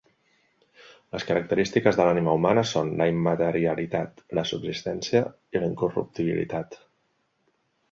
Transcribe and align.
Les 1.15 1.25
característiques 1.31 1.99
de 1.99 2.07
l'ànima 2.07 2.33
humana 2.37 2.63
són 2.71 2.89
la 3.03 3.07
immaterialitat, 3.13 4.25
la 4.41 4.47
subsistència 4.55 5.23
i 5.59 5.63
la 5.65 5.71
incorruptibilitat. 5.71 6.83